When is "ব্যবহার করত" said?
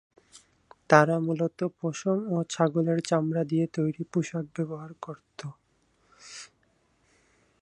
4.55-5.39